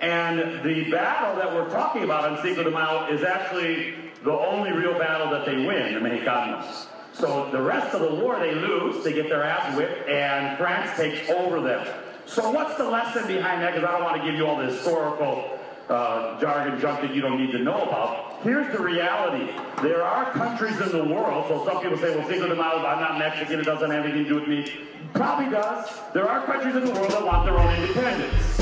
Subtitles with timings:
[0.00, 4.72] And the battle that we're talking about on Cinco de Mayo is actually the only
[4.72, 6.86] real battle that they win, the Mexicanos.
[7.12, 10.96] So the rest of the war they lose, they get their ass whipped, and France
[10.96, 11.84] takes over them.
[12.26, 13.74] So what's the lesson behind that?
[13.74, 15.58] Because I don't want to give you all the historical
[15.88, 18.42] uh, jargon junk that you don't need to know about.
[18.42, 19.50] Here's the reality.
[19.82, 23.00] There are countries in the world, so some people say, well, Cinco de Mayo, I'm
[23.00, 24.70] not Mexican, it doesn't have anything to do with me.
[25.14, 25.90] Probably does.
[26.12, 28.57] There are countries in the world that want their own independence.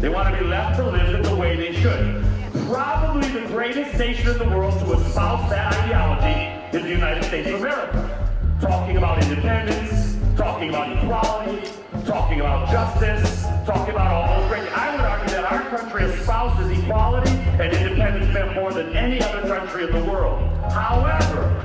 [0.00, 2.24] They want to be left to live it the way they should.
[2.66, 7.48] Probably the greatest nation in the world to espouse that ideology is the United States
[7.48, 8.28] of America.
[8.62, 11.70] Talking about independence, talking about equality,
[12.06, 14.72] talking about justice, talking about all those great.
[14.72, 19.84] I would argue that our country espouses equality and independence more than any other country
[19.84, 20.40] in the world.
[20.72, 21.62] However,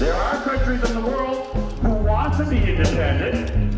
[0.00, 1.46] there are countries in the world
[1.80, 3.71] who want to be independent,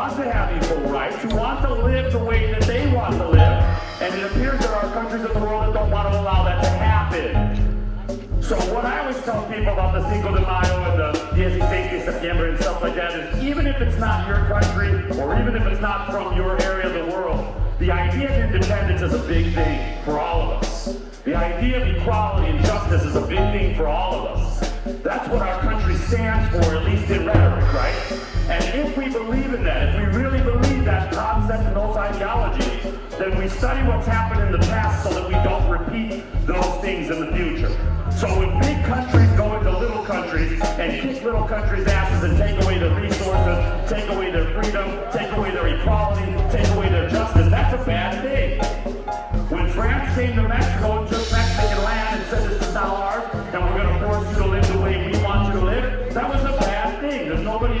[0.00, 3.28] want to have equal rights, who want to live the way that they want to
[3.28, 3.62] live,
[4.00, 6.62] and it appears there are countries in the world that don't want to allow that
[6.64, 8.40] to happen.
[8.40, 11.50] So what I always tell people about the Cinco de Mayo and the Día
[11.90, 14.88] de September and stuff like that is even if it's not your country
[15.20, 19.02] or even if it's not from your area of the world, the idea of independence
[19.02, 20.96] is a big thing for all of us.
[21.24, 24.60] The idea of equality and justice is a big thing for all of us.
[25.02, 28.20] That's what our country stands for, at least in rhetoric, right?
[28.50, 29.39] And if we believe
[33.50, 37.32] study what's happened in the past so that we don't repeat those things in the
[37.36, 37.70] future.
[38.10, 42.62] So when big countries go into little countries and kick little countries' asses and take
[42.62, 47.50] away their resources, take away their freedom, take away their equality, take away their justice,
[47.50, 48.60] that's a bad thing.
[49.48, 53.24] When France came to Mexico and took Mexican land and said this is now ours,
[53.34, 56.14] and we're going to force you to live the way we want you to live,
[56.14, 57.28] that was a bad thing.
[57.28, 57.78] There's nobody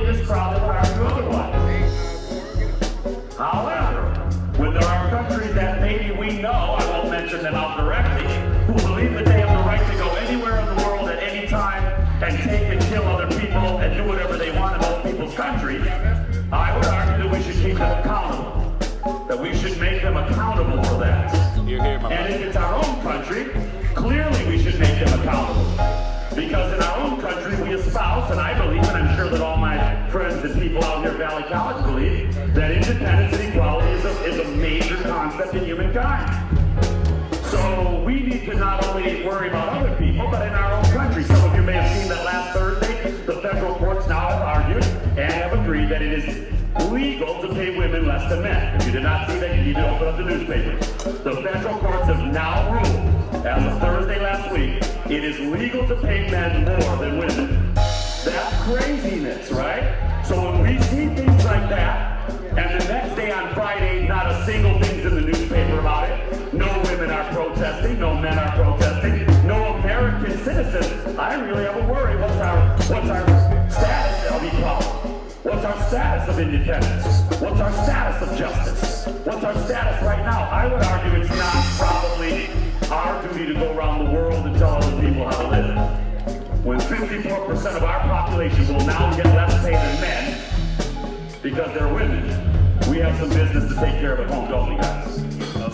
[20.70, 21.34] accountable for that.
[22.12, 23.46] And if it's our own country,
[23.94, 25.64] clearly we should make them accountable.
[26.34, 29.56] Because in our own country, we espouse, and I believe, and I'm sure that all
[29.56, 34.04] my friends and people out here at Valley College believe, that independence and equality is
[34.04, 36.30] a, is a major concept in humankind.
[37.46, 40.79] So we need to not only worry about other people, but in our own
[46.90, 48.76] is legal to pay women less than men.
[48.76, 50.88] If you did not see that, you need to open up the newspapers.
[51.22, 55.96] The federal courts have now ruled, as of Thursday last week, it is legal to
[55.96, 57.74] pay men more than women.
[57.74, 60.22] That's craziness, right?
[60.24, 64.44] So when we see things like that, and the next day on Friday, not a
[64.44, 66.52] single thing's in the newspaper about it.
[66.52, 71.16] No women are protesting, no men are protesting, no American citizens.
[71.16, 72.16] I really have a worry.
[72.16, 73.39] What's our what's our
[76.40, 77.22] independence?
[77.40, 79.06] What's our status of justice?
[79.24, 80.48] What's our status right now?
[80.50, 82.48] I would argue it's not probably
[82.90, 86.64] our duty to go around the world and tell other people how to live.
[86.64, 92.22] When 54% of our population will now get less pay than men because they're women,
[92.90, 95.16] we have some business to take care of at home, don't we, guys?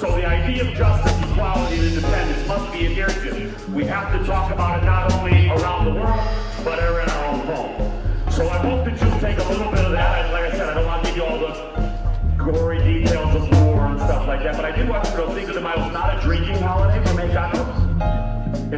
[0.01, 3.73] So the idea of justice, equality, and independence must be adhered to.
[3.73, 5.46] We have to talk about it not only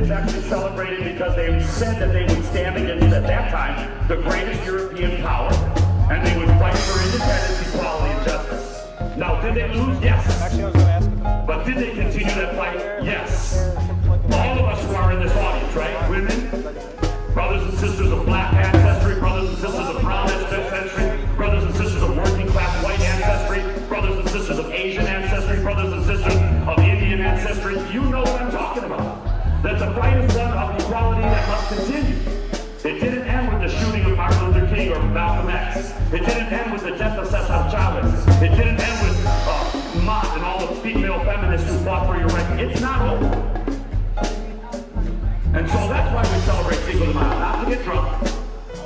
[0.08, 4.16] It's actually celebrated because they said that they would stand against, at that time, the
[4.16, 5.52] greatest European power,
[6.10, 9.18] and they would fight for independence, equality, and justice.
[9.18, 10.00] Now, did they lose?
[10.02, 10.40] Yes.
[10.40, 13.04] Actually, I was going to ask about But did they continue that fight?
[13.04, 13.67] Yes.
[35.04, 35.92] Malcolm X.
[36.12, 38.26] It didn't end with the death of Cesar Chavez.
[38.42, 42.28] It didn't end with uh, Mott and all the female feminists who fought for your
[42.28, 42.60] right.
[42.60, 43.48] It's not over.
[45.54, 48.30] And so that's why we celebrate Cinco de Mayo, not to get drunk,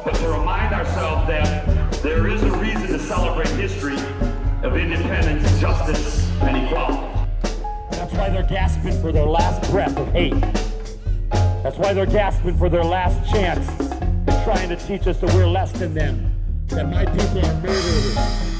[0.04, 1.66] but to remind ourselves that
[2.02, 3.96] there is a reason to celebrate history
[4.62, 7.28] of independence, justice, and equality.
[7.90, 10.40] That's why they're gasping for their last breath of hate.
[11.62, 13.81] That's why they're gasping for their last chance
[14.44, 18.52] trying to teach us that we're less than them, that my people are murderers.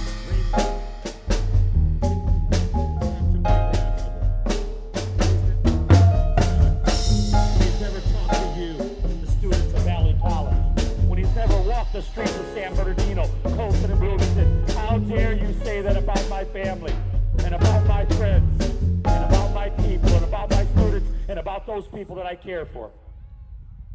[11.92, 14.66] the streets of San Bernardino, and Bloomington.
[14.68, 16.94] How dare you say that about my family
[17.44, 21.86] and about my friends and about my people and about my students and about those
[21.88, 22.90] people that I care for.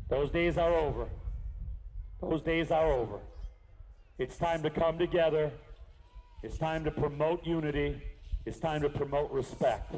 [0.10, 1.08] Those days are over.
[2.22, 3.20] Those days are over.
[4.18, 5.52] It's time to come together.
[6.44, 8.02] It's time to promote unity.
[8.46, 9.94] It's time to promote respect.